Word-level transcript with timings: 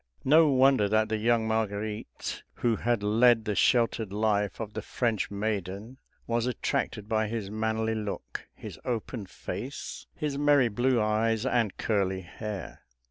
No 0.25 0.47
wonder 0.51 0.89
that 0.89 1.09
the 1.09 1.17
young 1.17 1.47
Marguerite, 1.47 2.41
who 2.55 2.75
had 2.77 3.03
led 3.03 3.45
the 3.45 3.53
sheltered 3.53 4.11
life 4.11 4.59
of 4.59 4.73
the 4.73 4.81
French 4.81 5.29
maiden, 5.29 5.99
was 6.25 6.47
attracted 6.47 7.07
by 7.07 7.27
his 7.27 7.51
manly 7.51 7.93
look, 7.93 8.47
his 8.55 8.79
open 8.83 9.27
face, 9.27 10.07
his 10.15 10.39
merry 10.39 10.69
blue 10.69 10.99
eyes, 10.99 11.45
and 11.45 11.77
curly 11.77 12.21
hair. 12.21 12.81